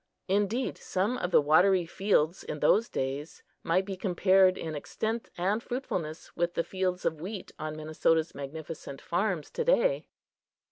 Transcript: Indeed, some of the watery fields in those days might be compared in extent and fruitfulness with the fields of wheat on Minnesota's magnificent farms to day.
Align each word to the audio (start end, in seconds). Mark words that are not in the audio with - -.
Indeed, 0.27 0.79
some 0.79 1.19
of 1.19 1.29
the 1.29 1.39
watery 1.43 1.85
fields 1.85 2.43
in 2.43 2.59
those 2.59 2.89
days 2.89 3.43
might 3.61 3.85
be 3.85 3.95
compared 3.95 4.57
in 4.57 4.73
extent 4.73 5.29
and 5.37 5.61
fruitfulness 5.61 6.35
with 6.35 6.55
the 6.55 6.63
fields 6.63 7.05
of 7.05 7.21
wheat 7.21 7.51
on 7.59 7.75
Minnesota's 7.77 8.33
magnificent 8.33 8.99
farms 8.99 9.51
to 9.51 9.63
day. 9.63 10.07